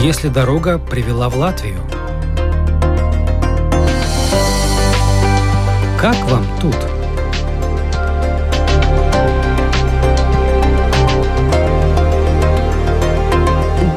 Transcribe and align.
если 0.00 0.28
дорога 0.28 0.78
привела 0.78 1.28
в 1.28 1.36
Латвию? 1.36 1.78
Как 6.00 6.16
вам 6.30 6.46
тут? 6.60 6.89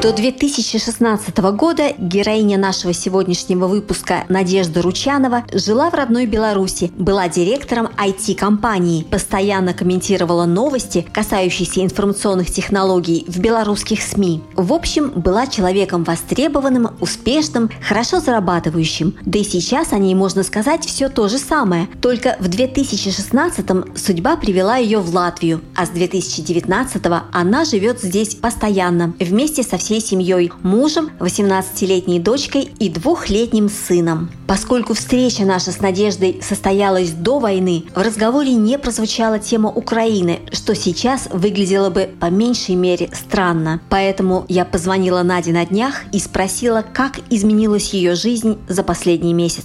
До 0.04 0.12
2016 0.12 1.38
года 1.56 1.94
героиня 1.96 2.58
нашего 2.58 2.92
сегодняшнего 2.92 3.66
выпуска 3.66 4.26
Надежда 4.28 4.82
Ручанова 4.82 5.44
жила 5.50 5.88
в 5.88 5.94
родной 5.94 6.26
Беларуси, 6.26 6.92
была 6.94 7.30
директором 7.30 7.86
IT-компании, 7.86 9.04
постоянно 9.04 9.72
комментировала 9.72 10.44
новости, 10.44 11.06
касающиеся 11.10 11.82
информационных 11.82 12.50
технологий 12.50 13.24
в 13.28 13.38
белорусских 13.38 14.02
СМИ. 14.02 14.42
В 14.56 14.74
общем, 14.74 15.08
была 15.08 15.46
человеком 15.46 16.04
востребованным, 16.04 16.90
успешным, 17.00 17.70
хорошо 17.80 18.20
зарабатывающим. 18.20 19.14
Да 19.24 19.38
и 19.38 19.42
сейчас 19.42 19.94
о 19.94 19.98
ней 19.98 20.14
можно 20.14 20.42
сказать 20.42 20.84
все 20.84 21.08
то 21.08 21.28
же 21.28 21.38
самое. 21.38 21.88
Только 22.02 22.36
в 22.40 22.48
2016 22.48 23.66
судьба 23.96 24.36
привела 24.36 24.76
ее 24.76 24.98
в 24.98 25.14
Латвию, 25.14 25.62
а 25.74 25.86
с 25.86 25.88
2019 25.88 27.02
она 27.32 27.64
живет 27.64 28.02
здесь 28.02 28.34
постоянно, 28.34 29.14
вместе 29.18 29.62
со 29.62 29.78
всей 29.78 29.93
всей 29.94 30.00
семьей– 30.00 30.50
мужем, 30.62 31.10
18-летней 31.20 32.18
дочкой 32.18 32.68
и 32.78 32.88
двухлетним 32.88 33.68
сыном. 33.68 34.30
Поскольку 34.46 34.94
встреча 34.94 35.44
наша 35.44 35.70
с 35.70 35.80
Надеждой 35.80 36.40
состоялась 36.42 37.10
до 37.10 37.38
войны, 37.38 37.84
в 37.94 37.98
разговоре 37.98 38.54
не 38.54 38.78
прозвучала 38.78 39.38
тема 39.38 39.70
Украины, 39.70 40.40
что 40.52 40.74
сейчас 40.74 41.28
выглядело 41.32 41.90
бы 41.90 42.10
по 42.18 42.26
меньшей 42.26 42.74
мере 42.74 43.08
странно. 43.12 43.80
Поэтому 43.88 44.44
я 44.48 44.64
позвонила 44.64 45.22
Наде 45.22 45.52
на 45.52 45.64
днях 45.64 46.02
и 46.12 46.18
спросила, 46.18 46.84
как 46.92 47.20
изменилась 47.30 47.94
ее 47.94 48.14
жизнь 48.14 48.58
за 48.68 48.82
последний 48.82 49.34
месяц. 49.34 49.64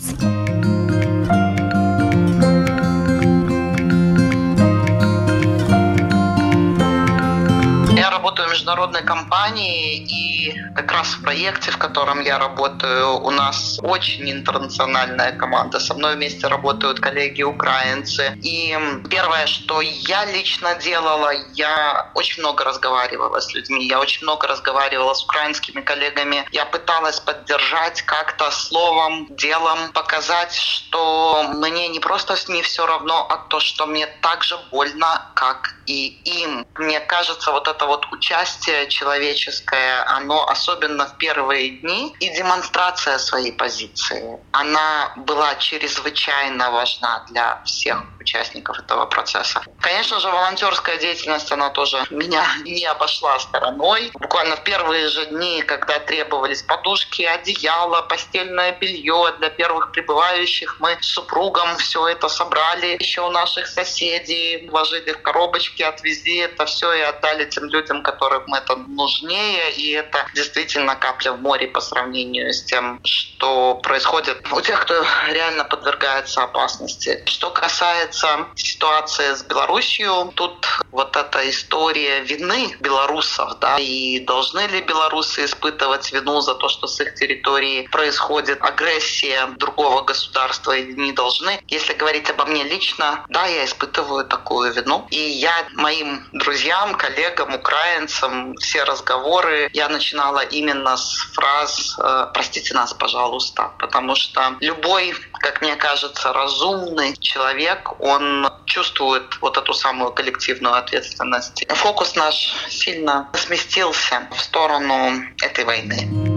Международной 8.70 9.02
компании, 9.04 9.98
и 9.98 10.54
как 10.76 10.92
раз 10.92 11.08
в 11.08 11.24
проекте, 11.24 11.72
в 11.72 11.78
котором 11.78 12.22
я 12.22 12.38
работаю, 12.38 13.20
у 13.20 13.32
нас 13.32 13.80
очень 13.82 14.32
интернациональная 14.32 15.32
команда. 15.32 15.80
Со 15.80 15.96
мной 15.96 16.16
вместе 16.16 16.48
работают 16.48 17.00
коллеги 17.00 17.42
украинцы. 17.42 18.38
И 18.44 18.78
первое, 19.10 19.48
что 19.48 19.82
я 19.82 20.26
лично 20.26 20.76
делала, 20.76 21.32
я 21.54 22.12
очень 22.14 22.44
много 22.44 22.64
разговаривала 22.64 23.40
с 23.40 23.54
людьми, 23.56 23.88
я 23.88 24.00
очень 24.00 24.24
много 24.24 24.48
разговаривала 24.48 25.14
с 25.16 25.24
украинскими 25.24 25.82
коллегами. 25.82 26.46
Я 26.52 26.66
пыталась 26.66 27.20
поддержать 27.20 28.04
как-то 28.04 28.52
словом, 28.52 29.28
делом, 29.32 29.80
показать, 29.94 30.54
что 30.54 31.44
мне 31.56 31.88
не 31.88 32.00
просто 32.00 32.36
не 32.50 32.62
все 32.62 32.86
равно, 32.86 33.26
а 33.30 33.38
то, 33.50 33.60
что 33.60 33.88
мне 33.88 34.06
так 34.22 34.44
же 34.44 34.58
больно, 34.72 35.32
как 35.34 35.79
и 35.90 36.22
им. 36.24 36.66
Мне 36.76 37.00
кажется, 37.00 37.52
вот 37.52 37.68
это 37.68 37.86
вот 37.88 38.06
участие 38.12 38.88
человеческое, 38.88 40.04
оно 40.06 40.48
особенно 40.48 41.08
в 41.08 41.18
первые 41.18 41.70
дни, 41.80 42.16
и 42.20 42.30
демонстрация 42.30 43.18
своей 43.18 43.52
позиции, 43.52 44.40
она 44.52 45.12
была 45.16 45.56
чрезвычайно 45.56 46.72
важна 46.72 47.26
для 47.30 47.62
всех 47.66 48.04
участников 48.20 48.78
этого 48.80 49.06
процесса. 49.08 49.62
Конечно 49.80 50.20
же, 50.20 50.30
волонтерская 50.30 50.98
деятельность, 50.98 51.52
она 51.52 51.70
тоже 51.70 52.06
меня 52.12 52.46
не 52.66 52.86
обошла 52.86 53.40
стороной. 53.40 54.12
Буквально 54.14 54.56
в 54.58 54.64
первые 54.64 55.08
же 55.08 55.26
дни, 55.26 55.64
когда 55.64 56.00
требовались 56.00 56.62
подушки, 56.62 57.24
одеяло, 57.24 58.02
постельное 58.04 58.74
белье 58.74 59.34
для 59.40 59.50
первых 59.50 59.92
прибывающих, 59.92 60.80
мы 60.80 60.98
с 61.02 61.08
супругом 61.08 61.78
все 61.78 62.08
это 62.08 62.30
собрали 62.30 62.98
еще 63.00 63.22
у 63.22 63.32
наших 63.32 63.68
соседей, 63.68 64.68
вложили 64.70 65.14
в 65.14 65.22
коробочки, 65.22 65.79
отвезли 65.84 66.38
это 66.38 66.66
все 66.66 66.92
и 66.94 67.02
отдали 67.02 67.46
тем 67.46 67.66
людям, 67.66 68.04
которым 68.04 68.54
это 68.54 68.76
нужнее. 68.76 69.72
И 69.72 69.92
это 69.92 70.26
действительно 70.34 70.96
капля 70.96 71.34
в 71.34 71.42
море 71.42 71.68
по 71.68 71.82
сравнению 71.82 72.54
с 72.54 72.64
тем, 72.64 73.00
что 73.04 73.76
происходит 73.76 74.46
у 74.52 74.62
тех, 74.62 74.82
кто 74.82 75.06
реально 75.28 75.66
подвергается 75.66 76.44
опасности. 76.44 77.24
Что 77.26 77.50
касается 77.50 78.48
ситуации 78.56 79.34
с 79.34 79.44
Белоруссией, 79.44 80.32
тут 80.34 80.68
вот 80.92 81.16
эта 81.16 81.50
история 81.50 82.22
вины 82.22 82.76
белорусов, 82.80 83.60
да, 83.60 83.78
и 83.80 84.20
должны 84.20 84.68
ли 84.68 84.82
белорусы 84.82 85.46
испытывать 85.46 86.12
вину 86.12 86.42
за 86.42 86.56
то, 86.56 86.70
что 86.70 86.88
с 86.88 87.00
их 87.00 87.16
территории 87.16 87.88
происходит 87.88 88.62
агрессия 88.62 89.48
другого 89.58 90.02
государства 90.02 90.72
или 90.72 90.94
не 90.94 91.14
должны. 91.14 91.60
Если 91.68 91.94
говорить 91.94 92.30
обо 92.30 92.46
мне 92.46 92.64
лично, 92.64 93.26
да, 93.30 93.46
я 93.46 93.66
испытываю 93.66 94.26
такую 94.26 94.74
вину. 94.74 95.08
И 95.12 95.20
я 95.20 95.69
моим 95.74 96.26
друзьям, 96.34 96.96
коллегам, 96.96 97.56
украинцам, 97.56 98.56
все 98.58 98.84
разговоры 98.84 99.70
я 99.74 99.90
начинала 99.90 100.40
именно 100.40 100.98
с 100.98 101.16
фраз 101.34 101.98
э, 102.00 102.28
«простите 102.34 102.74
нас, 102.74 102.94
пожалуйста», 102.94 103.72
потому 103.80 104.16
что 104.16 104.56
любой, 104.60 105.14
как 105.40 105.62
мне 105.62 105.76
кажется, 105.76 106.34
разумный 106.34 107.16
человек, 107.18 108.00
он 108.00 108.50
чувствует 108.66 109.38
вот 109.42 109.58
эту 109.58 109.74
самую 109.74 110.12
коллективную 110.12 110.76
ответственность. 110.76 111.66
Фокус 111.70 112.16
наш 112.16 112.54
сильно 112.70 113.30
сместился 113.34 114.28
в 114.32 114.40
сторону 114.40 115.12
этой 115.42 115.66
войны. 115.66 116.29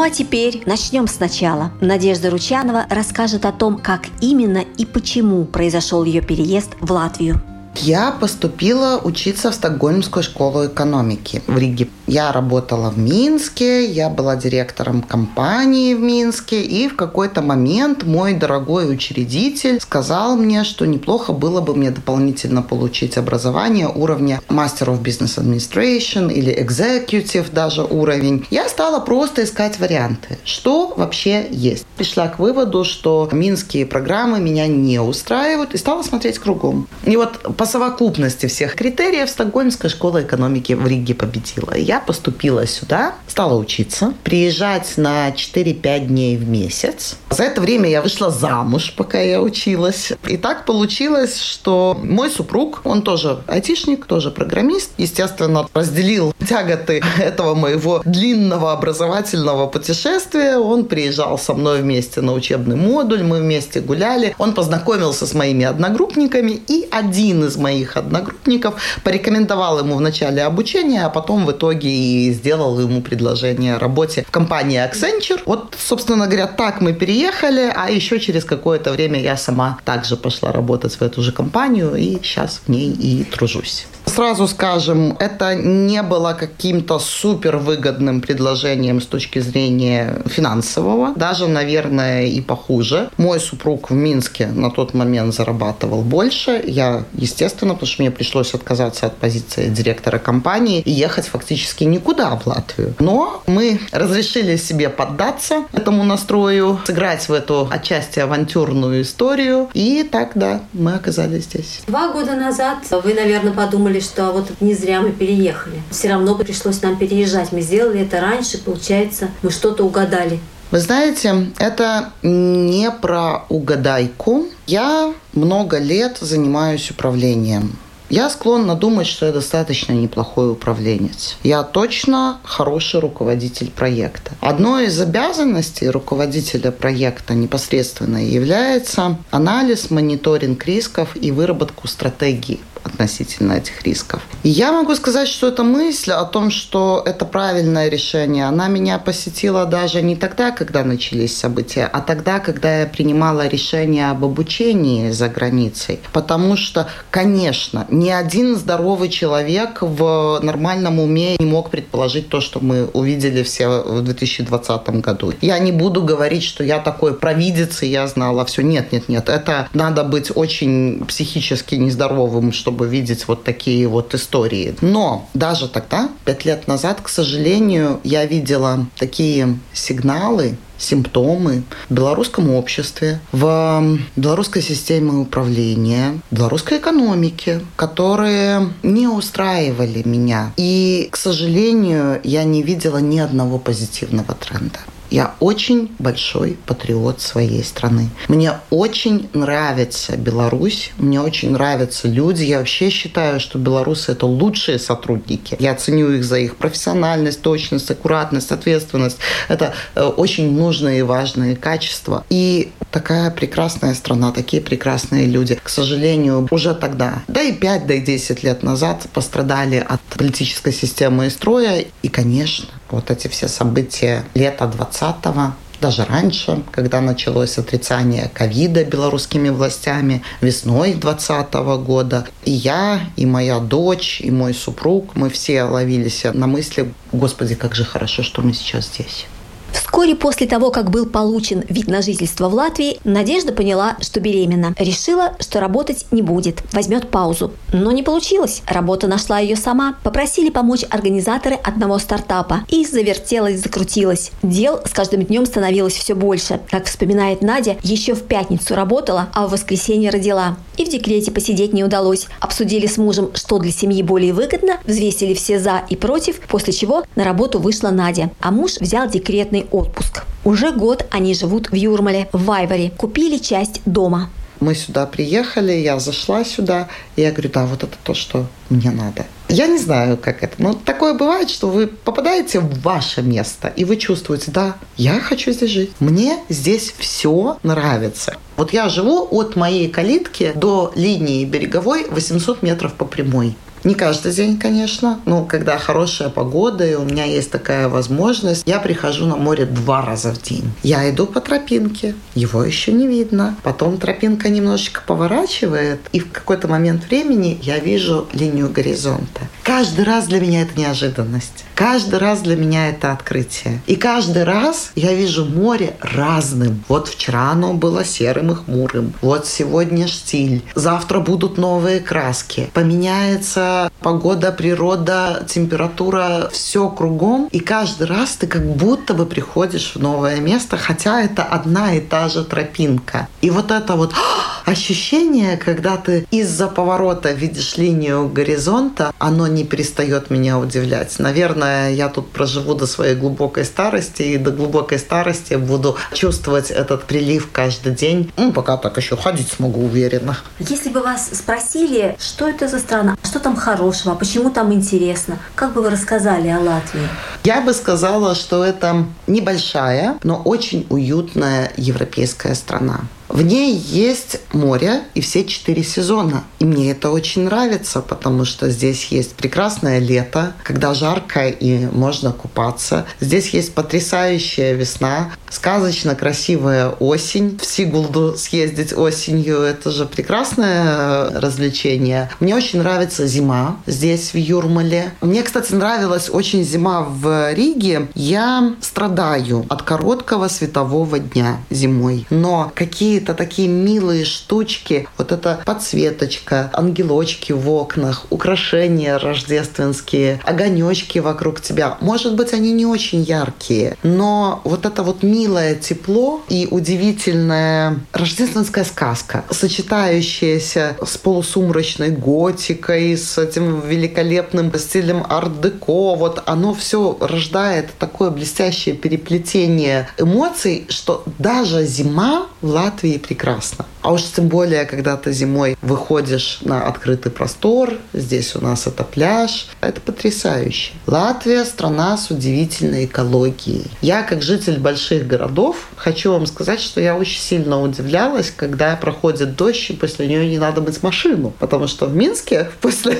Ну 0.00 0.06
а 0.06 0.08
теперь 0.08 0.62
начнем 0.64 1.06
сначала. 1.06 1.72
Надежда 1.82 2.30
Ручанова 2.30 2.86
расскажет 2.88 3.44
о 3.44 3.52
том, 3.52 3.76
как 3.76 4.06
именно 4.22 4.64
и 4.78 4.86
почему 4.86 5.44
произошел 5.44 6.04
ее 6.04 6.22
переезд 6.22 6.70
в 6.80 6.90
Латвию. 6.90 7.42
Я 7.76 8.10
поступила 8.10 8.98
учиться 9.04 9.50
в 9.50 9.54
Стокгольмскую 9.54 10.22
школу 10.22 10.64
экономики 10.64 11.42
в 11.46 11.58
Риге. 11.58 11.90
Я 12.10 12.32
работала 12.32 12.90
в 12.90 12.98
Минске, 12.98 13.84
я 13.84 14.08
была 14.08 14.34
директором 14.34 15.00
компании 15.00 15.94
в 15.94 16.00
Минске, 16.00 16.60
и 16.60 16.88
в 16.88 16.96
какой-то 16.96 17.40
момент 17.40 18.02
мой 18.02 18.34
дорогой 18.34 18.92
учредитель 18.92 19.80
сказал 19.80 20.34
мне, 20.34 20.64
что 20.64 20.86
неплохо 20.86 21.32
было 21.32 21.60
бы 21.60 21.76
мне 21.76 21.92
дополнительно 21.92 22.62
получить 22.62 23.16
образование 23.16 23.86
уровня 23.86 24.40
Master 24.48 24.88
of 24.88 25.04
Business 25.04 25.38
Administration 25.38 26.32
или 26.32 26.52
Executive 26.52 27.52
даже 27.52 27.84
уровень. 27.84 28.44
Я 28.50 28.68
стала 28.68 28.98
просто 28.98 29.44
искать 29.44 29.78
варианты, 29.78 30.36
что 30.44 30.92
вообще 30.96 31.46
есть. 31.52 31.86
Пришла 31.96 32.26
к 32.26 32.40
выводу, 32.40 32.82
что 32.82 33.28
минские 33.30 33.86
программы 33.86 34.40
меня 34.40 34.66
не 34.66 34.98
устраивают, 34.98 35.74
и 35.74 35.78
стала 35.78 36.02
смотреть 36.02 36.40
кругом. 36.40 36.88
И 37.04 37.16
вот 37.16 37.56
по 37.56 37.66
совокупности 37.66 38.46
всех 38.46 38.74
критериев 38.74 39.30
Стокгольмская 39.30 39.88
школа 39.92 40.22
экономики 40.24 40.72
в 40.72 40.84
Риге 40.88 41.14
победила. 41.14 41.76
Я 41.76 41.99
поступила 42.06 42.66
сюда, 42.66 43.14
стала 43.26 43.54
учиться, 43.54 44.14
приезжать 44.24 44.96
на 44.96 45.30
4-5 45.30 46.06
дней 46.06 46.36
в 46.36 46.48
месяц. 46.48 47.16
За 47.30 47.44
это 47.44 47.60
время 47.60 47.88
я 47.88 48.02
вышла 48.02 48.30
замуж, 48.30 48.92
пока 48.96 49.20
я 49.20 49.40
училась. 49.40 50.12
И 50.26 50.36
так 50.36 50.64
получилось, 50.64 51.38
что 51.38 51.98
мой 52.02 52.30
супруг, 52.30 52.80
он 52.84 53.02
тоже 53.02 53.42
айтишник, 53.46 54.06
тоже 54.06 54.30
программист, 54.30 54.90
естественно, 54.98 55.68
разделил 55.74 56.34
тяготы 56.48 57.02
этого 57.18 57.54
моего 57.54 58.02
длинного 58.04 58.72
образовательного 58.72 59.66
путешествия. 59.66 60.56
Он 60.58 60.84
приезжал 60.84 61.38
со 61.38 61.54
мной 61.54 61.82
вместе 61.82 62.20
на 62.20 62.32
учебный 62.32 62.76
модуль, 62.76 63.22
мы 63.22 63.40
вместе 63.40 63.80
гуляли. 63.80 64.34
Он 64.38 64.54
познакомился 64.54 65.26
с 65.26 65.34
моими 65.34 65.64
одногруппниками, 65.64 66.60
и 66.68 66.88
один 66.90 67.44
из 67.44 67.56
моих 67.56 67.96
одногруппников 67.96 68.80
порекомендовал 69.04 69.78
ему 69.78 69.96
в 69.96 70.00
начале 70.00 70.42
обучения, 70.42 71.04
а 71.04 71.10
потом 71.10 71.46
в 71.46 71.52
итоге 71.52 71.89
и 71.90 72.32
сделал 72.32 72.80
ему 72.80 73.02
предложение 73.02 73.76
о 73.76 73.78
работе 73.78 74.24
в 74.26 74.30
компании 74.30 74.78
Accenture. 74.78 75.40
Вот, 75.46 75.76
собственно 75.78 76.26
говоря, 76.26 76.46
так 76.46 76.80
мы 76.80 76.92
переехали, 76.92 77.72
а 77.74 77.90
еще 77.90 78.20
через 78.20 78.44
какое-то 78.44 78.92
время 78.92 79.20
я 79.20 79.36
сама 79.36 79.78
также 79.84 80.16
пошла 80.16 80.52
работать 80.52 80.94
в 80.94 81.02
эту 81.02 81.22
же 81.22 81.32
компанию 81.32 81.94
и 81.94 82.18
сейчас 82.22 82.62
в 82.66 82.68
ней 82.68 82.90
и 82.90 83.24
тружусь. 83.24 83.86
Сразу 84.10 84.48
скажем, 84.48 85.16
это 85.20 85.54
не 85.54 86.02
было 86.02 86.32
каким-то 86.32 86.98
супер 86.98 87.58
выгодным 87.58 88.20
предложением 88.20 89.00
с 89.00 89.06
точки 89.06 89.38
зрения 89.38 90.16
финансового, 90.26 91.14
даже, 91.14 91.46
наверное, 91.46 92.26
и 92.26 92.40
похуже. 92.40 93.08
Мой 93.16 93.38
супруг 93.38 93.90
в 93.90 93.94
Минске 93.94 94.48
на 94.48 94.70
тот 94.70 94.94
момент 94.94 95.32
зарабатывал 95.32 96.02
больше. 96.02 96.60
Я, 96.66 97.04
естественно, 97.12 97.74
потому 97.74 97.90
что 97.90 98.02
мне 98.02 98.10
пришлось 98.10 98.52
отказаться 98.52 99.06
от 99.06 99.16
позиции 99.16 99.68
директора 99.68 100.18
компании 100.18 100.80
и 100.80 100.90
ехать 100.90 101.26
фактически 101.26 101.84
никуда 101.84 102.36
в 102.36 102.46
Латвию. 102.46 102.94
Но 102.98 103.42
мы 103.46 103.80
разрешили 103.92 104.56
себе 104.56 104.88
поддаться 104.88 105.64
этому 105.72 106.02
настрою, 106.02 106.80
сыграть 106.84 107.28
в 107.28 107.32
эту 107.32 107.68
отчасти 107.70 108.18
авантюрную 108.18 109.02
историю. 109.02 109.68
И 109.72 110.02
так, 110.02 110.32
да, 110.34 110.62
мы 110.72 110.94
оказались 110.94 111.44
здесь. 111.44 111.82
Два 111.86 112.12
года 112.12 112.34
назад 112.34 112.78
вы, 112.90 113.14
наверное, 113.14 113.52
подумали, 113.52 113.99
что 114.00 114.32
вот 114.32 114.50
не 114.60 114.74
зря 114.74 115.00
мы 115.00 115.12
переехали. 115.12 115.82
Все 115.90 116.08
равно 116.08 116.34
пришлось 116.34 116.82
нам 116.82 116.96
переезжать. 116.96 117.52
Мы 117.52 117.60
сделали 117.60 118.00
это 118.00 118.20
раньше, 118.20 118.58
получается, 118.58 119.28
мы 119.42 119.50
что-то 119.50 119.84
угадали. 119.84 120.40
Вы 120.70 120.78
знаете, 120.78 121.48
это 121.58 122.12
не 122.22 122.90
про 122.90 123.44
угадайку. 123.48 124.46
Я 124.66 125.12
много 125.32 125.78
лет 125.78 126.18
занимаюсь 126.20 126.90
управлением. 126.90 127.76
Я 128.10 128.28
склонна 128.28 128.74
думать, 128.74 129.06
что 129.06 129.26
я 129.26 129.32
достаточно 129.32 129.92
неплохой 129.92 130.50
управленец. 130.50 131.36
Я 131.44 131.62
точно 131.62 132.40
хороший 132.42 132.98
руководитель 132.98 133.70
проекта. 133.70 134.32
Одной 134.40 134.86
из 134.86 135.00
обязанностей 135.00 135.88
руководителя 135.88 136.72
проекта 136.72 137.34
непосредственно 137.34 138.24
является 138.24 139.16
анализ, 139.30 139.90
мониторинг 139.90 140.64
рисков 140.66 141.10
и 141.14 141.30
выработку 141.30 141.86
стратегии 141.86 142.58
относительно 142.84 143.54
этих 143.54 143.82
рисков. 143.82 144.22
Я 144.42 144.72
могу 144.72 144.94
сказать, 144.94 145.28
что 145.28 145.48
эта 145.48 145.62
мысль 145.62 146.12
о 146.12 146.24
том, 146.24 146.50
что 146.50 147.02
это 147.04 147.24
правильное 147.24 147.88
решение, 147.88 148.46
она 148.46 148.68
меня 148.68 148.98
посетила 148.98 149.66
даже 149.66 150.02
не 150.02 150.16
тогда, 150.16 150.50
когда 150.50 150.84
начались 150.84 151.36
события, 151.36 151.88
а 151.92 152.00
тогда, 152.00 152.40
когда 152.40 152.80
я 152.80 152.86
принимала 152.86 153.46
решение 153.46 154.10
об 154.10 154.24
обучении 154.24 155.10
за 155.10 155.28
границей. 155.28 156.00
Потому 156.12 156.56
что, 156.56 156.88
конечно, 157.10 157.86
ни 157.90 158.10
один 158.10 158.56
здоровый 158.56 159.08
человек 159.08 159.78
в 159.82 160.40
нормальном 160.42 160.98
уме 160.98 161.36
не 161.38 161.46
мог 161.46 161.70
предположить 161.70 162.28
то, 162.28 162.40
что 162.40 162.60
мы 162.60 162.86
увидели 162.86 163.42
все 163.42 163.68
в 163.68 164.02
2020 164.02 164.88
году. 165.00 165.32
Я 165.40 165.58
не 165.58 165.72
буду 165.72 166.02
говорить, 166.02 166.42
что 166.42 166.64
я 166.64 166.78
такой 166.78 167.14
провидец, 167.14 167.82
и 167.82 167.86
я 167.86 168.06
знала 168.06 168.44
все. 168.44 168.62
Нет, 168.62 168.92
нет, 168.92 169.08
нет. 169.08 169.28
Это 169.28 169.68
надо 169.74 170.04
быть 170.04 170.30
очень 170.34 171.04
психически 171.06 171.74
нездоровым, 171.74 172.52
чтобы 172.52 172.69
чтобы 172.70 172.86
видеть 172.86 173.26
вот 173.26 173.42
такие 173.42 173.88
вот 173.88 174.14
истории. 174.14 174.76
Но 174.80 175.28
даже 175.34 175.66
тогда, 175.66 176.08
пять 176.24 176.44
лет 176.44 176.68
назад, 176.68 177.00
к 177.02 177.08
сожалению, 177.08 177.98
я 178.04 178.24
видела 178.26 178.86
такие 178.96 179.58
сигналы, 179.72 180.56
симптомы 180.78 181.64
в 181.88 181.94
белорусском 181.94 182.48
обществе, 182.54 183.20
в 183.32 183.98
белорусской 184.14 184.62
системе 184.62 185.14
управления, 185.14 186.20
в 186.30 186.36
белорусской 186.36 186.78
экономике, 186.78 187.60
которые 187.74 188.68
не 188.84 189.08
устраивали 189.08 190.02
меня. 190.04 190.52
И, 190.56 191.08
к 191.10 191.16
сожалению, 191.16 192.20
я 192.22 192.44
не 192.44 192.62
видела 192.62 192.98
ни 192.98 193.18
одного 193.18 193.58
позитивного 193.58 194.34
тренда. 194.34 194.78
Я 195.10 195.34
очень 195.40 195.90
большой 195.98 196.56
патриот 196.66 197.20
своей 197.20 197.64
страны. 197.64 198.10
Мне 198.28 198.52
очень 198.70 199.28
нравится 199.32 200.16
Беларусь, 200.16 200.92
мне 200.98 201.20
очень 201.20 201.50
нравятся 201.50 202.08
люди. 202.08 202.44
Я 202.44 202.58
вообще 202.58 202.90
считаю, 202.90 203.40
что 203.40 203.58
белорусы– 203.58 204.12
это 204.12 204.26
лучшие 204.26 204.78
сотрудники. 204.78 205.56
Я 205.58 205.74
ценю 205.74 206.10
их 206.12 206.24
за 206.24 206.38
их 206.38 206.56
профессиональность, 206.56 207.42
точность, 207.42 207.90
аккуратность, 207.90 208.52
ответственность. 208.52 209.18
Это 209.48 209.74
э, 209.94 210.02
очень 210.02 210.52
нужные 210.52 211.00
и 211.00 211.02
важные 211.02 211.56
качества. 211.56 212.24
И 212.30 212.70
такая 212.90 213.30
прекрасная 213.30 213.94
страна, 213.94 214.32
такие 214.32 214.62
прекрасные 214.62 215.26
люди. 215.26 215.58
К 215.62 215.68
сожалению, 215.68 216.46
уже 216.50 216.74
тогда, 216.74 217.22
да 217.28 217.42
и 217.42 217.52
5, 217.52 217.86
да 217.86 217.94
и 217.94 218.00
10 218.00 218.44
лет 218.44 218.62
назад 218.62 219.06
пострадали 219.12 219.84
от 219.86 220.00
политической 220.16 220.72
системы 220.72 221.26
и 221.26 221.30
строя. 221.30 221.84
И, 222.02 222.08
конечно, 222.08 222.68
вот 222.92 223.10
эти 223.10 223.28
все 223.28 223.48
события 223.48 224.24
лета 224.34 224.64
20-го, 224.64 225.54
даже 225.80 226.04
раньше, 226.04 226.62
когда 226.72 227.00
началось 227.00 227.56
отрицание 227.58 228.30
ковида 228.34 228.84
белорусскими 228.84 229.48
властями, 229.48 230.22
весной 230.40 230.92
2020 230.92 231.54
года. 231.84 232.26
И 232.44 232.50
я, 232.50 233.00
и 233.16 233.24
моя 233.24 233.60
дочь, 233.60 234.20
и 234.20 234.30
мой 234.30 234.52
супруг, 234.52 235.16
мы 235.16 235.30
все 235.30 235.64
ловились 235.64 236.24
на 236.24 236.46
мысли, 236.46 236.92
господи, 237.12 237.54
как 237.54 237.74
же 237.74 237.84
хорошо, 237.84 238.22
что 238.22 238.42
мы 238.42 238.52
сейчас 238.52 238.88
здесь. 238.88 239.26
Вскоре 239.72 240.14
после 240.14 240.46
того, 240.46 240.70
как 240.70 240.90
был 240.90 241.06
получен 241.06 241.64
вид 241.68 241.88
на 241.88 242.02
жительство 242.02 242.48
в 242.48 242.54
Латвии, 242.54 242.98
Надежда 243.04 243.52
поняла, 243.52 243.96
что 244.00 244.20
беременна. 244.20 244.74
Решила, 244.78 245.32
что 245.40 245.60
работать 245.60 246.06
не 246.10 246.22
будет, 246.22 246.62
возьмет 246.72 247.10
паузу. 247.10 247.52
Но 247.72 247.92
не 247.92 248.02
получилось. 248.02 248.62
Работа 248.66 249.08
нашла 249.08 249.38
ее 249.38 249.56
сама. 249.56 249.96
Попросили 250.02 250.50
помочь 250.50 250.84
организаторы 250.88 251.56
одного 251.56 251.98
стартапа. 251.98 252.64
И 252.68 252.84
завертелась, 252.84 253.60
закрутилась. 253.60 254.32
Дел 254.42 254.80
с 254.84 254.90
каждым 254.90 255.22
днем 255.22 255.46
становилось 255.46 255.94
все 255.94 256.14
больше. 256.14 256.60
Как 256.70 256.86
вспоминает 256.86 257.42
Надя, 257.42 257.76
еще 257.82 258.14
в 258.14 258.22
пятницу 258.22 258.74
работала, 258.74 259.28
а 259.34 259.46
в 259.46 259.52
воскресенье 259.52 260.10
родила. 260.10 260.56
И 260.76 260.84
в 260.84 260.88
декрете 260.88 261.30
посидеть 261.30 261.72
не 261.72 261.84
удалось. 261.84 262.26
Обсудили 262.40 262.86
с 262.86 262.96
мужем, 262.96 263.30
что 263.34 263.58
для 263.58 263.70
семьи 263.70 264.02
более 264.02 264.32
выгодно, 264.32 264.78
взвесили 264.84 265.34
все 265.34 265.58
за 265.58 265.82
и 265.88 265.96
против, 265.96 266.40
после 266.48 266.72
чего 266.72 267.04
на 267.16 267.24
работу 267.24 267.58
вышла 267.58 267.90
Надя. 267.90 268.30
А 268.40 268.50
муж 268.50 268.76
взял 268.80 269.08
декретный 269.08 269.59
длительный 269.60 269.66
отпуск. 269.70 270.24
Уже 270.44 270.72
год 270.72 271.06
они 271.10 271.34
живут 271.34 271.70
в 271.70 271.74
Юрмале, 271.74 272.28
в 272.32 272.44
Вайваре. 272.44 272.90
Купили 272.96 273.38
часть 273.38 273.82
дома. 273.84 274.30
Мы 274.60 274.74
сюда 274.74 275.06
приехали, 275.06 275.72
я 275.72 275.98
зашла 275.98 276.44
сюда, 276.44 276.88
и 277.16 277.22
я 277.22 277.32
говорю, 277.32 277.48
да, 277.48 277.64
вот 277.64 277.82
это 277.82 277.96
то, 278.02 278.12
что 278.12 278.44
мне 278.68 278.90
надо. 278.90 279.24
Я 279.48 279.66
не 279.66 279.78
знаю, 279.78 280.18
как 280.18 280.42
это, 280.42 280.54
но 280.58 280.74
такое 280.74 281.14
бывает, 281.14 281.48
что 281.48 281.68
вы 281.68 281.86
попадаете 281.86 282.60
в 282.60 282.82
ваше 282.82 283.22
место, 283.22 283.68
и 283.68 283.86
вы 283.86 283.96
чувствуете, 283.96 284.50
да, 284.50 284.76
я 284.98 285.18
хочу 285.18 285.52
здесь 285.52 285.70
жить. 285.70 285.92
Мне 285.98 286.36
здесь 286.50 286.92
все 286.98 287.56
нравится. 287.62 288.36
Вот 288.58 288.74
я 288.74 288.90
живу 288.90 289.26
от 289.30 289.56
моей 289.56 289.88
калитки 289.88 290.52
до 290.54 290.92
линии 290.94 291.46
береговой 291.46 292.06
800 292.10 292.62
метров 292.62 292.92
по 292.92 293.06
прямой. 293.06 293.56
Не 293.82 293.94
каждый 293.94 294.32
день, 294.32 294.58
конечно, 294.58 295.20
но 295.24 295.44
когда 295.44 295.78
хорошая 295.78 296.28
погода, 296.28 296.86
и 296.86 296.94
у 296.94 297.04
меня 297.04 297.24
есть 297.24 297.50
такая 297.50 297.88
возможность, 297.88 298.62
я 298.66 298.78
прихожу 298.78 299.26
на 299.26 299.36
море 299.36 299.64
два 299.64 300.04
раза 300.04 300.32
в 300.32 300.42
день. 300.42 300.70
Я 300.82 301.08
иду 301.10 301.26
по 301.26 301.40
тропинке, 301.40 302.14
его 302.34 302.62
еще 302.62 302.92
не 302.92 303.06
видно. 303.06 303.56
Потом 303.62 303.96
тропинка 303.96 304.50
немножечко 304.50 305.02
поворачивает, 305.06 306.00
и 306.12 306.20
в 306.20 306.30
какой-то 306.30 306.68
момент 306.68 307.04
времени 307.08 307.58
я 307.62 307.78
вижу 307.78 308.28
линию 308.32 308.68
горизонта. 308.68 309.40
Каждый 309.62 310.04
раз 310.04 310.26
для 310.26 310.40
меня 310.40 310.62
это 310.62 310.78
неожиданность. 310.78 311.64
Каждый 311.74 312.18
раз 312.18 312.40
для 312.40 312.56
меня 312.56 312.90
это 312.90 313.12
открытие. 313.12 313.80
И 313.86 313.96
каждый 313.96 314.44
раз 314.44 314.92
я 314.94 315.14
вижу 315.14 315.46
море 315.46 315.96
разным. 316.00 316.84
Вот 316.88 317.08
вчера 317.08 317.52
оно 317.52 317.72
было 317.72 318.04
серым 318.04 318.50
и 318.50 318.54
хмурым. 318.54 319.14
Вот 319.22 319.46
сегодня 319.46 320.06
штиль. 320.06 320.62
Завтра 320.74 321.20
будут 321.20 321.56
новые 321.56 322.00
краски. 322.00 322.68
Поменяется 322.74 323.69
погода, 324.00 324.52
природа, 324.52 325.44
температура, 325.48 326.48
все 326.52 326.88
кругом. 326.88 327.48
И 327.52 327.60
каждый 327.60 328.06
раз 328.06 328.36
ты 328.36 328.46
как 328.46 328.64
будто 328.64 329.14
бы 329.14 329.26
приходишь 329.26 329.92
в 329.94 330.00
новое 330.00 330.40
место, 330.40 330.76
хотя 330.76 331.22
это 331.22 331.42
одна 331.42 331.94
и 331.94 332.00
та 332.00 332.28
же 332.28 332.44
тропинка. 332.44 333.28
И 333.42 333.50
вот 333.50 333.70
это 333.70 333.96
вот 333.96 334.12
ощущение, 334.64 335.56
когда 335.56 335.96
ты 335.96 336.26
из-за 336.30 336.68
поворота 336.68 337.32
видишь 337.32 337.76
линию 337.76 338.28
горизонта, 338.28 339.12
оно 339.18 339.46
не 339.46 339.64
перестает 339.64 340.30
меня 340.30 340.58
удивлять. 340.58 341.18
Наверное, 341.18 341.92
я 341.92 342.08
тут 342.08 342.30
проживу 342.30 342.74
до 342.74 342.86
своей 342.86 343.14
глубокой 343.14 343.64
старости, 343.64 344.22
и 344.22 344.36
до 344.38 344.50
глубокой 344.50 344.98
старости 344.98 345.54
буду 345.54 345.96
чувствовать 346.12 346.70
этот 346.70 347.04
прилив 347.04 347.48
каждый 347.52 347.92
день. 347.92 348.32
Ну, 348.36 348.52
пока 348.52 348.76
так 348.76 348.96
еще 348.96 349.16
ходить 349.16 349.48
смогу 349.48 349.84
уверенно. 349.84 350.36
Если 350.58 350.90
бы 350.90 351.00
вас 351.00 351.30
спросили, 351.32 352.16
что 352.18 352.48
это 352.48 352.68
за 352.68 352.78
страна, 352.78 353.16
что 353.24 353.40
там 353.40 353.56
хорошего, 353.60 354.14
почему 354.14 354.50
там 354.50 354.72
интересно, 354.72 355.38
как 355.54 355.72
бы 355.72 355.82
вы 355.82 355.90
рассказали 355.90 356.48
о 356.48 356.58
Латвии? 356.58 357.08
Я 357.44 357.60
бы 357.60 357.72
сказала, 357.72 358.34
что 358.34 358.64
это 358.64 359.04
небольшая, 359.26 360.18
но 360.24 360.42
очень 360.44 360.86
уютная 360.90 361.70
европейская 361.76 362.54
страна. 362.54 363.02
В 363.30 363.42
ней 363.42 363.76
есть 363.76 364.40
море 364.52 365.02
и 365.14 365.20
все 365.20 365.44
четыре 365.44 365.84
сезона. 365.84 366.42
И 366.58 366.64
мне 366.64 366.90
это 366.90 367.10
очень 367.10 367.44
нравится, 367.44 368.00
потому 368.00 368.44
что 368.44 368.68
здесь 368.70 369.06
есть 369.06 369.34
прекрасное 369.34 370.00
лето, 370.00 370.54
когда 370.64 370.94
жарко 370.94 371.46
и 371.46 371.86
можно 371.86 372.32
купаться. 372.32 373.06
Здесь 373.20 373.50
есть 373.50 373.72
потрясающая 373.72 374.72
весна, 374.72 375.32
сказочно 375.48 376.16
красивая 376.16 376.88
осень. 376.88 377.58
В 377.62 377.64
Сигулду 377.64 378.36
съездить 378.36 378.92
осенью– 378.92 379.58
это 379.62 379.92
же 379.92 380.06
прекрасное 380.06 381.30
развлечение. 381.30 382.30
Мне 382.40 382.56
очень 382.56 382.80
нравится 382.80 383.28
зима 383.28 383.76
здесь, 383.86 384.34
в 384.34 384.38
Юрмале. 384.38 385.12
Мне, 385.20 385.44
кстати, 385.44 385.72
нравилась 385.72 386.28
очень 386.30 386.64
зима 386.64 387.02
в 387.02 387.52
Риге. 387.54 388.08
Я 388.14 388.74
страдаю 388.80 389.66
от 389.68 389.82
короткого 389.82 390.48
светового 390.48 391.20
дня 391.20 391.58
зимой. 391.70 392.26
Но 392.30 392.72
какие 392.74 393.19
какие-то 393.20 393.34
такие 393.34 393.68
милые 393.68 394.24
штучки. 394.24 395.06
Вот 395.18 395.30
эта 395.30 395.60
подсветочка, 395.66 396.70
ангелочки 396.72 397.52
в 397.52 397.68
окнах, 397.70 398.26
украшения 398.30 399.18
рождественские, 399.18 400.40
огонечки 400.44 401.18
вокруг 401.18 401.60
тебя. 401.60 401.98
Может 402.00 402.34
быть, 402.34 402.54
они 402.54 402.72
не 402.72 402.86
очень 402.86 403.22
яркие, 403.22 403.98
но 404.02 404.62
вот 404.64 404.86
это 404.86 405.02
вот 405.02 405.22
милое 405.22 405.74
тепло 405.74 406.40
и 406.48 406.66
удивительная 406.70 407.98
рождественская 408.12 408.84
сказка, 408.84 409.44
сочетающаяся 409.50 410.96
с 411.04 411.18
полусумрачной 411.18 412.10
готикой, 412.10 413.18
с 413.18 413.36
этим 413.36 413.80
великолепным 413.80 414.72
стилем 414.78 415.26
арт-деко, 415.28 416.16
вот 416.16 416.42
оно 416.46 416.72
все 416.72 417.18
рождает 417.20 417.90
такое 417.98 418.30
блестящее 418.30 418.94
переплетение 418.94 420.08
эмоций, 420.16 420.86
что 420.88 421.22
даже 421.38 421.84
зима 421.84 422.46
в 422.62 422.68
Латвии 422.70 423.09
и 423.14 423.18
прекрасно. 423.18 423.86
А 424.02 424.12
уж 424.12 424.22
тем 424.22 424.48
более, 424.48 424.86
когда 424.86 425.16
ты 425.16 425.32
зимой 425.32 425.76
выходишь 425.82 426.60
на 426.62 426.86
открытый 426.86 427.30
простор, 427.30 427.94
здесь 428.12 428.56
у 428.56 428.60
нас 428.60 428.86
это 428.86 429.04
пляж, 429.04 429.68
это 429.80 430.00
потрясающе. 430.00 430.92
Латвия– 431.06 431.64
страна 431.66 432.16
с 432.16 432.30
удивительной 432.30 433.04
экологией. 433.04 433.90
Я, 434.00 434.22
как 434.22 434.42
житель 434.42 434.78
больших 434.78 435.26
городов, 435.26 435.88
хочу 435.96 436.32
вам 436.32 436.46
сказать, 436.46 436.80
что 436.80 437.00
я 437.00 437.16
очень 437.16 437.40
сильно 437.40 437.80
удивлялась, 437.80 438.52
когда 438.54 438.96
проходит 438.96 439.56
дождь, 439.56 439.90
и 439.90 439.92
после 439.92 440.26
нее 440.26 440.48
не 440.48 440.58
надо 440.58 440.80
мыть 440.80 441.02
машину. 441.02 441.52
Потому 441.58 441.86
что 441.86 442.06
в 442.06 442.14
Минске 442.14 442.70
после 442.80 443.18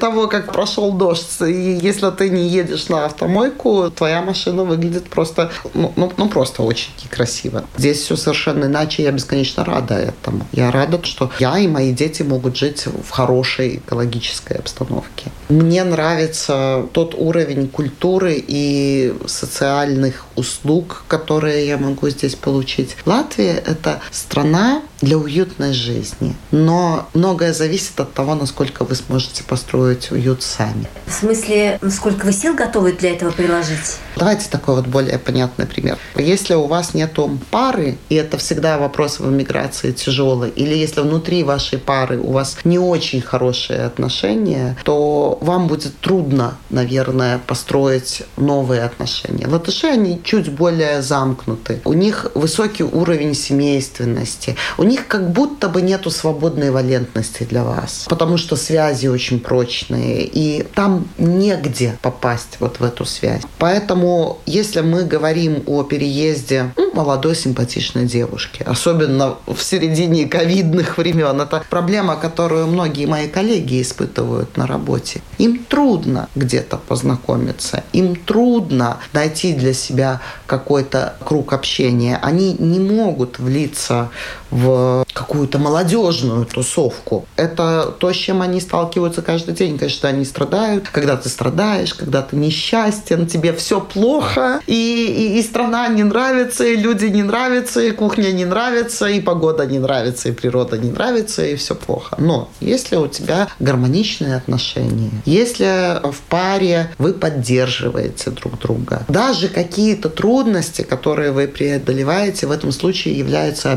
того, 0.00 0.28
как 0.28 0.52
прошел 0.52 0.92
дождь, 0.92 1.40
и 1.40 1.78
если 1.82 2.10
ты 2.10 2.28
не 2.28 2.48
едешь 2.48 2.88
на 2.88 3.06
автомойку, 3.06 3.90
твоя 3.90 4.20
машина 4.20 4.64
выглядит 4.64 5.04
просто, 5.08 5.50
ну, 5.72 5.92
ну, 5.96 6.12
ну 6.16 6.28
просто 6.28 6.62
очень 6.62 6.90
некрасиво. 7.02 7.64
Здесь 7.78 8.00
все 8.00 8.16
совершенно 8.16 8.66
иначе. 8.66 9.02
Я 9.02 9.12
бесконечно 9.12 9.64
рада 9.64 10.01
этому. 10.02 10.46
Я 10.52 10.70
рада, 10.70 11.02
что 11.04 11.30
я 11.38 11.58
и 11.58 11.68
мои 11.68 11.92
дети 11.92 12.22
могут 12.22 12.56
жить 12.56 12.86
в 12.86 13.10
хорошей 13.10 13.76
экологической 13.76 14.58
обстановке. 14.58 15.30
Мне 15.48 15.84
нравится 15.84 16.86
тот 16.92 17.14
уровень 17.14 17.68
культуры 17.68 18.34
и 18.36 19.14
социальных 19.26 20.26
услуг, 20.36 21.04
которые 21.08 21.66
я 21.66 21.78
могу 21.78 22.08
здесь 22.08 22.34
получить. 22.34 22.96
Латвия– 23.04 23.54
это 23.66 24.00
страна 24.10 24.82
для 25.00 25.18
уютной 25.18 25.72
жизни, 25.72 26.36
но 26.52 27.08
многое 27.12 27.52
зависит 27.52 27.98
от 27.98 28.14
того, 28.14 28.34
насколько 28.34 28.84
вы 28.84 28.94
сможете 28.94 29.42
построить 29.42 30.10
уют 30.12 30.42
сами. 30.42 30.86
В 31.06 31.12
смысле, 31.12 31.78
сколько 31.90 32.24
вы 32.24 32.32
сил 32.32 32.54
готовы 32.54 32.92
для 32.92 33.10
этого 33.10 33.30
приложить? 33.30 33.98
Давайте 34.16 34.48
такой 34.48 34.76
вот 34.76 34.86
более 34.86 35.18
понятный 35.18 35.66
пример. 35.66 35.98
Если 36.16 36.54
у 36.54 36.66
вас 36.66 36.94
нет 36.94 37.18
пары, 37.50 37.98
и 38.08 38.14
это 38.14 38.38
всегда 38.38 38.78
вопрос 38.78 39.18
в 39.18 39.28
иммиграции 39.28 39.92
тяжелый, 39.92 40.50
или 40.50 40.74
если 40.74 41.00
внутри 41.00 41.42
вашей 41.42 41.78
пары 41.78 42.18
у 42.18 42.32
вас 42.32 42.56
не 42.64 42.78
очень 42.78 43.20
хорошие 43.20 43.80
отношения, 43.80 44.76
то 44.84 45.38
вам 45.40 45.66
будет 45.66 45.98
трудно, 45.98 46.56
наверное, 46.70 47.38
построить 47.38 48.22
новые 48.36 48.82
отношения. 48.82 49.46
Латыши, 49.46 49.88
они 49.88 50.21
чуть 50.22 50.50
более 50.50 51.02
замкнуты. 51.02 51.80
У 51.84 51.92
них 51.92 52.30
высокий 52.34 52.84
уровень 52.84 53.34
семейственности. 53.34 54.56
У 54.78 54.82
них 54.82 55.06
как 55.06 55.30
будто 55.30 55.68
бы 55.68 55.82
нету 55.82 56.10
свободной 56.10 56.70
валентности 56.70 57.44
для 57.44 57.64
вас, 57.64 58.06
потому 58.08 58.36
что 58.36 58.56
связи 58.56 59.06
очень 59.06 59.40
прочные, 59.40 60.24
и 60.24 60.62
там 60.74 61.08
негде 61.18 61.98
попасть 62.02 62.56
вот 62.60 62.80
в 62.80 62.84
эту 62.84 63.04
связь. 63.04 63.42
Поэтому, 63.58 64.38
если 64.46 64.80
мы 64.80 65.04
говорим 65.04 65.62
о 65.66 65.82
переезде 65.82 66.72
ну, 66.76 66.92
молодой 66.94 67.36
симпатичной 67.36 68.06
девушки, 68.06 68.62
особенно 68.66 69.36
в 69.46 69.62
середине 69.62 70.26
ковидных 70.26 70.98
времен, 70.98 71.40
это 71.40 71.62
проблема, 71.68 72.16
которую 72.16 72.66
многие 72.66 73.06
мои 73.06 73.28
коллеги 73.28 73.82
испытывают 73.82 74.56
на 74.56 74.66
работе. 74.66 75.20
Им 75.38 75.64
трудно 75.64 76.28
где-то 76.34 76.76
познакомиться, 76.76 77.84
им 77.92 78.16
трудно 78.16 78.98
найти 79.12 79.52
для 79.52 79.74
себя 79.74 80.11
какой-то 80.46 81.14
круг 81.24 81.52
общения. 81.52 82.18
Они 82.22 82.54
не 82.58 82.78
могут 82.78 83.38
влиться 83.38 84.10
в 84.50 85.04
какую-то 85.12 85.58
молодежную 85.58 86.44
тусовку. 86.44 87.26
Это 87.36 87.94
то, 87.98 88.12
с 88.12 88.16
чем 88.16 88.42
они 88.42 88.60
сталкиваются 88.60 89.22
каждый 89.22 89.54
день. 89.54 89.78
Конечно, 89.78 90.08
они 90.08 90.24
страдают. 90.24 90.88
Когда 90.90 91.16
ты 91.16 91.28
страдаешь, 91.28 91.94
когда 91.94 92.22
ты 92.22 92.36
несчастен, 92.36 93.26
тебе 93.26 93.52
все 93.52 93.80
плохо, 93.80 94.60
и, 94.66 94.74
и, 94.74 95.38
и 95.38 95.42
страна 95.42 95.88
не 95.88 96.04
нравится, 96.04 96.64
и 96.64 96.76
люди 96.76 97.06
не 97.06 97.22
нравятся, 97.22 97.80
и 97.80 97.90
кухня 97.90 98.32
не 98.32 98.44
нравится, 98.44 99.06
и 99.06 99.20
погода 99.20 99.66
не 99.66 99.78
нравится, 99.78 100.28
и 100.28 100.32
природа 100.32 100.78
не 100.78 100.90
нравится, 100.90 101.44
и 101.44 101.56
все 101.56 101.74
плохо. 101.74 102.16
Но 102.18 102.50
если 102.60 102.96
у 102.96 103.08
тебя 103.08 103.48
гармоничные 103.58 104.36
отношения, 104.36 105.10
если 105.24 106.00
в 106.10 106.20
паре 106.28 106.92
вы 106.98 107.12
поддерживаете 107.12 108.30
друг 108.30 108.58
друга, 108.58 109.02
даже 109.08 109.48
какие-то 109.48 110.01
трудности, 110.08 110.82
которые 110.82 111.32
вы 111.32 111.46
преодолеваете, 111.48 112.46
в 112.46 112.50
этом 112.50 112.72
случае 112.72 113.18
являются 113.18 113.72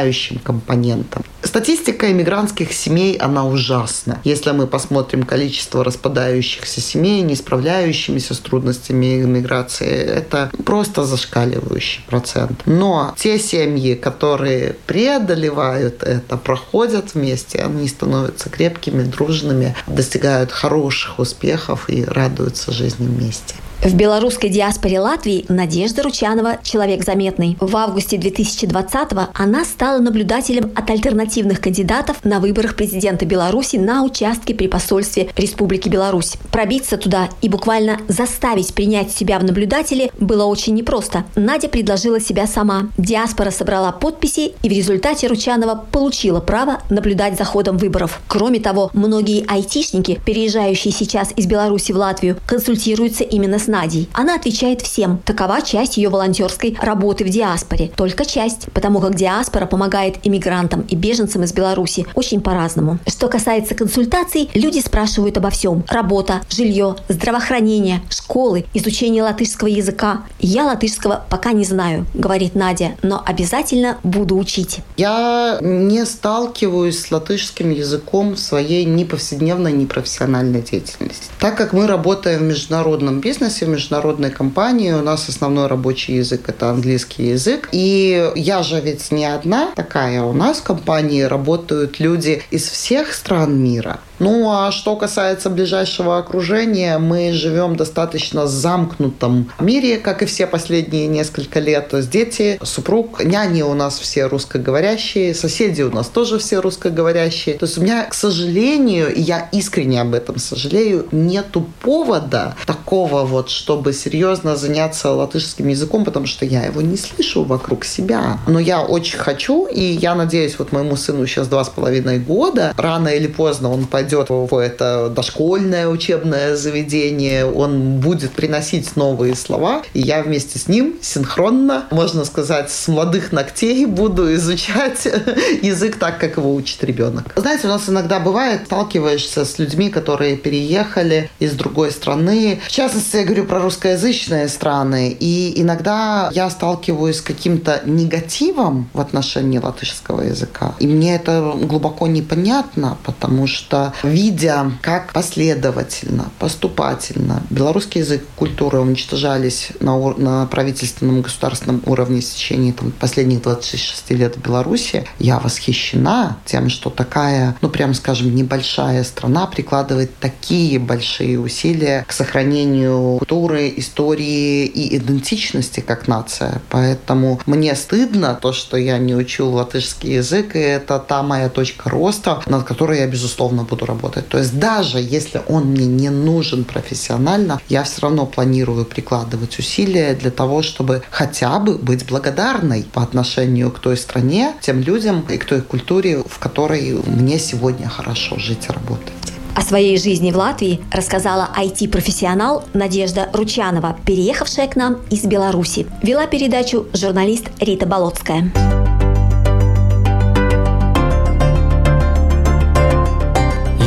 составляющим 0.00 0.38
компонентом. 0.38 1.22
Статистика 1.42 2.10
иммигрантских 2.10 2.72
семей, 2.72 3.16
она 3.16 3.46
ужасна. 3.46 4.18
Если 4.24 4.52
мы 4.52 4.66
посмотрим 4.66 5.22
количество 5.22 5.82
распадающихся 5.82 6.80
семей, 6.80 7.22
не 7.22 7.34
справляющимися 7.34 8.34
с 8.34 8.38
трудностями 8.38 9.22
иммиграции, 9.22 9.88
это 9.88 10.50
просто 10.64 11.04
зашкаливающий 11.04 12.04
процент. 12.06 12.62
Но 12.66 13.14
те 13.16 13.38
семьи, 13.38 13.94
которые 13.94 14.74
преодолевают 14.86 16.02
это, 16.02 16.36
проходят 16.36 17.14
вместе, 17.14 17.58
они 17.58 17.88
становятся 17.88 18.50
крепкими, 18.50 19.02
дружными, 19.02 19.74
достигают 19.86 20.52
хороших 20.52 21.18
успехов 21.18 21.88
и 21.88 22.04
радуются 22.04 22.72
жизни 22.72 23.06
вместе. 23.06 23.54
В 23.82 23.94
белорусской 23.94 24.50
диаспоре 24.50 25.00
Латвии 25.00 25.46
Надежда 25.48 26.02
Ручанова– 26.02 26.58
человек 26.62 27.02
заметный. 27.02 27.56
В 27.60 27.74
августе 27.78 28.18
2020-го 28.18 29.28
она 29.32 29.64
стала 29.64 30.00
наблюдателем 30.00 30.70
от 30.74 30.90
альтернативных 30.90 31.62
кандидатов 31.62 32.22
на 32.22 32.40
выборах 32.40 32.76
президента 32.76 33.24
Беларуси 33.24 33.76
на 33.76 34.04
участке 34.04 34.54
при 34.54 34.66
посольстве 34.68 35.30
Республики 35.34 35.88
Беларусь. 35.88 36.34
Пробиться 36.52 36.98
туда 36.98 37.30
и 37.40 37.48
буквально 37.48 38.00
заставить 38.06 38.74
принять 38.74 39.12
себя 39.12 39.38
в 39.38 39.44
наблюдатели 39.44 40.12
было 40.20 40.44
очень 40.44 40.74
непросто. 40.74 41.24
Надя 41.34 41.68
предложила 41.68 42.20
себя 42.20 42.46
сама. 42.46 42.90
Диаспора 42.98 43.50
собрала 43.50 43.92
подписи 43.92 44.52
и 44.62 44.68
в 44.68 44.72
результате 44.72 45.26
Ручанова 45.26 45.86
получила 45.90 46.40
право 46.40 46.82
наблюдать 46.90 47.38
за 47.38 47.44
ходом 47.44 47.78
выборов. 47.78 48.20
Кроме 48.28 48.60
того, 48.60 48.90
многие 48.92 49.42
айтишники, 49.48 50.20
переезжающие 50.26 50.92
сейчас 50.92 51.32
из 51.34 51.46
Беларуси 51.46 51.92
в 51.92 51.96
Латвию, 51.96 52.36
консультируются 52.46 53.24
именно 53.24 53.58
с 53.58 53.69
Надей. 53.70 54.08
Она 54.12 54.34
отвечает 54.34 54.82
всем. 54.82 55.18
Такова 55.24 55.62
часть 55.62 55.96
ее 55.96 56.08
волонтерской 56.08 56.76
работы 56.80 57.24
в 57.24 57.30
диаспоре. 57.30 57.90
Только 57.96 58.24
часть, 58.24 58.66
потому 58.72 59.00
как 59.00 59.14
диаспора 59.14 59.66
помогает 59.66 60.16
иммигрантам 60.24 60.82
и 60.82 60.96
беженцам 60.96 61.44
из 61.44 61.52
Беларуси 61.52 62.06
очень 62.14 62.40
по-разному. 62.40 62.98
Что 63.06 63.28
касается 63.28 63.74
консультаций, 63.74 64.50
люди 64.54 64.80
спрашивают 64.80 65.38
обо 65.38 65.50
всем. 65.50 65.84
Работа, 65.88 66.42
жилье, 66.50 66.96
здравоохранение, 67.08 68.02
школы, 68.10 68.66
изучение 68.74 69.22
латышского 69.22 69.68
языка. 69.68 70.22
Я 70.40 70.64
латышского 70.64 71.24
пока 71.30 71.52
не 71.52 71.64
знаю, 71.64 72.06
говорит 72.14 72.54
Надя, 72.54 72.92
но 73.02 73.22
обязательно 73.24 73.98
буду 74.02 74.36
учить. 74.36 74.80
Я 74.96 75.58
не 75.60 76.04
сталкиваюсь 76.04 77.00
с 77.00 77.10
латышским 77.10 77.70
языком 77.70 78.34
в 78.34 78.38
своей 78.38 78.84
ни 78.84 79.04
повседневной, 79.04 79.72
ни 79.72 79.86
профессиональной 79.86 80.62
деятельности. 80.62 81.26
Так 81.38 81.56
как 81.56 81.72
мы 81.72 81.86
работаем 81.86 82.40
в 82.40 82.42
международном 82.42 83.20
бизнесе, 83.20 83.59
работаете 83.60 83.66
в 83.66 83.68
международной 83.68 84.30
компании, 84.30 84.92
у 84.92 85.02
нас 85.02 85.28
основной 85.28 85.66
рабочий 85.66 86.16
язык– 86.16 86.42
это 86.48 86.70
английский 86.70 87.30
язык. 87.30 87.68
И 87.72 88.30
я 88.36 88.62
же 88.62 88.80
ведь 88.80 89.12
не 89.12 89.24
одна 89.24 89.72
такая. 89.76 90.22
У 90.22 90.32
нас 90.32 90.58
в 90.58 90.62
компании 90.62 91.22
работают 91.22 92.00
люди 92.00 92.42
из 92.50 92.68
всех 92.68 93.12
стран 93.12 93.58
мира. 93.62 93.98
Ну, 94.20 94.50
а 94.50 94.70
что 94.70 94.96
касается 94.96 95.48
ближайшего 95.48 96.18
окружения, 96.18 96.98
мы 96.98 97.32
живем 97.32 97.74
достаточно 97.74 98.46
замкнутом 98.46 99.50
мире, 99.58 99.96
как 99.96 100.22
и 100.22 100.26
все 100.26 100.46
последние 100.46 101.06
несколько 101.06 101.58
лет. 101.58 101.88
То 101.88 101.96
есть 101.96 102.10
дети, 102.10 102.58
супруг, 102.62 103.24
няни 103.24 103.62
у 103.62 103.72
нас 103.72 103.98
все 103.98 104.26
русскоговорящие, 104.26 105.34
соседи 105.34 105.82
у 105.82 105.90
нас 105.90 106.08
тоже 106.08 106.38
все 106.38 106.60
русскоговорящие. 106.60 107.56
То 107.56 107.64
есть 107.64 107.78
у 107.78 107.80
меня, 107.80 108.04
к 108.04 108.14
сожалению, 108.14 109.14
и 109.14 109.22
я 109.22 109.48
искренне 109.52 110.02
об 110.02 110.12
этом 110.12 110.38
сожалею, 110.38 111.08
нету 111.12 111.66
повода 111.80 112.54
такого 112.66 113.24
вот, 113.24 113.49
чтобы 113.50 113.92
серьезно 113.92 114.56
заняться 114.56 115.10
латышским 115.10 115.68
языком, 115.68 116.04
потому 116.04 116.26
что 116.26 116.44
я 116.44 116.64
его 116.64 116.80
не 116.80 116.96
слышу 116.96 117.44
вокруг 117.44 117.84
себя. 117.84 118.38
Но 118.46 118.58
я 118.58 118.82
очень 118.82 119.18
хочу, 119.18 119.66
и 119.66 119.82
я 119.82 120.14
надеюсь, 120.14 120.58
вот 120.58 120.72
моему 120.72 120.96
сыну 120.96 121.26
сейчас 121.26 121.48
два 121.48 121.64
с 121.64 121.68
половиной 121.68 122.18
года, 122.18 122.72
рано 122.76 123.08
или 123.08 123.26
поздно 123.26 123.70
он 123.70 123.86
пойдет 123.86 124.28
в 124.30 124.56
это 124.56 125.08
дошкольное 125.10 125.88
учебное 125.88 126.56
заведение, 126.56 127.46
он 127.46 128.00
будет 128.00 128.32
приносить 128.32 128.96
новые 128.96 129.34
слова, 129.34 129.82
и 129.94 130.00
я 130.00 130.22
вместе 130.22 130.58
с 130.58 130.68
ним 130.68 130.94
синхронно, 131.00 131.86
можно 131.90 132.24
сказать, 132.24 132.70
с 132.70 132.88
молодых 132.88 133.32
ногтей 133.32 133.86
буду 133.86 134.34
изучать 134.34 135.06
язык 135.62 135.96
так, 135.96 136.18
как 136.18 136.36
его 136.36 136.54
учит 136.54 136.82
ребенок. 136.84 137.32
Знаете, 137.36 137.66
у 137.66 137.70
нас 137.70 137.88
иногда 137.88 138.20
бывает, 138.20 138.62
сталкиваешься 138.66 139.44
с 139.44 139.58
людьми, 139.58 139.90
которые 139.90 140.36
переехали 140.36 141.30
из 141.38 141.52
другой 141.52 141.90
страны. 141.90 142.60
В 142.66 142.70
частности, 142.70 143.16
я 143.16 143.24
говорю 143.24 143.39
про 143.44 143.60
русскоязычные 143.60 144.48
страны, 144.48 145.16
и 145.18 145.60
иногда 145.60 146.30
я 146.32 146.48
сталкиваюсь 146.50 147.18
с 147.18 147.22
каким-то 147.22 147.82
негативом 147.84 148.88
в 148.92 149.00
отношении 149.00 149.58
латышского 149.58 150.22
языка. 150.22 150.74
И 150.78 150.86
мне 150.86 151.14
это 151.16 151.54
глубоко 151.60 152.06
непонятно, 152.06 152.98
потому 153.04 153.46
что 153.46 153.92
видя, 154.02 154.72
как 154.82 155.12
последовательно, 155.12 156.30
поступательно 156.38 157.42
белорусский 157.50 158.00
язык 158.00 158.22
и 158.22 158.38
культура 158.38 158.80
уничтожались 158.80 159.70
на, 159.80 159.96
на 160.16 160.46
правительственном 160.46 161.22
государственном 161.22 161.82
уровне 161.86 162.20
в 162.20 162.24
течение 162.24 162.72
там, 162.72 162.90
последних 162.92 163.42
26 163.42 164.10
лет 164.10 164.36
в 164.36 164.40
Беларуси, 164.40 165.06
я 165.18 165.38
восхищена 165.38 166.38
тем, 166.44 166.68
что 166.68 166.90
такая, 166.90 167.56
ну 167.60 167.68
прям 167.68 167.94
скажем, 167.94 168.34
небольшая 168.34 169.04
страна 169.04 169.46
прикладывает 169.46 170.16
такие 170.18 170.78
большие 170.78 171.38
усилия 171.38 172.04
к 172.06 172.12
сохранению 172.12 173.20
культуры, 173.30 173.72
истории 173.76 174.66
и 174.66 174.96
идентичности 174.96 175.80
как 175.80 176.08
нация. 176.08 176.60
Поэтому 176.68 177.40
мне 177.46 177.76
стыдно 177.76 178.34
то, 178.34 178.52
что 178.52 178.76
я 178.76 178.98
не 178.98 179.14
учу 179.14 179.48
латышский 179.48 180.14
язык, 180.14 180.56
и 180.56 180.58
это 180.58 180.98
та 180.98 181.22
моя 181.22 181.48
точка 181.48 181.90
роста, 181.90 182.42
над 182.46 182.64
которой 182.64 182.98
я, 182.98 183.06
безусловно, 183.06 183.62
буду 183.62 183.86
работать. 183.86 184.28
То 184.28 184.38
есть 184.38 184.58
даже 184.58 184.98
если 184.98 185.40
он 185.48 185.66
мне 185.66 185.86
не 185.86 186.10
нужен 186.10 186.64
профессионально, 186.64 187.60
я 187.68 187.84
все 187.84 188.00
равно 188.02 188.26
планирую 188.26 188.84
прикладывать 188.84 189.58
усилия 189.60 190.14
для 190.14 190.30
того, 190.30 190.62
чтобы 190.62 191.02
хотя 191.10 191.60
бы 191.60 191.78
быть 191.78 192.06
благодарной 192.06 192.82
по 192.82 193.02
отношению 193.02 193.70
к 193.70 193.78
той 193.78 193.96
стране, 193.96 194.54
тем 194.60 194.80
людям 194.80 195.24
и 195.30 195.36
к 195.36 195.44
той 195.44 195.60
культуре, 195.60 196.24
в 196.26 196.38
которой 196.40 196.98
мне 197.06 197.38
сегодня 197.38 197.88
хорошо 197.88 198.38
жить 198.38 198.66
и 198.68 198.72
работать. 198.72 199.29
О 199.54 199.62
своей 199.62 199.98
жизни 199.98 200.32
в 200.32 200.36
Латвии 200.36 200.80
рассказала 200.90 201.48
IT-профессионал 201.56 202.64
Надежда 202.72 203.28
Ручанова, 203.32 203.96
переехавшая 204.04 204.68
к 204.68 204.76
нам 204.76 204.98
из 205.10 205.24
Беларуси. 205.24 205.86
Вела 206.02 206.26
передачу 206.26 206.86
журналист 206.94 207.50
Рита 207.60 207.86
Болотская. 207.86 208.50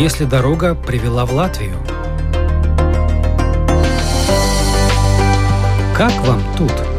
если 0.04 0.26
дорога 0.26 0.76
привела 0.76 1.26
в 1.26 1.34
Латвию. 1.34 1.78
Как 5.96 6.12
вам 6.28 6.44
тут? 6.58 6.93